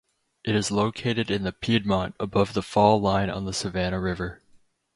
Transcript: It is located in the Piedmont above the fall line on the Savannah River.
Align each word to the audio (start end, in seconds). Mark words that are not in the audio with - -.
It 0.43 0.55
is 0.55 0.71
located 0.71 1.29
in 1.29 1.43
the 1.43 1.51
Piedmont 1.51 2.15
above 2.19 2.53
the 2.53 2.63
fall 2.63 2.99
line 2.99 3.29
on 3.29 3.45
the 3.45 3.53
Savannah 3.53 3.99
River. 3.99 4.41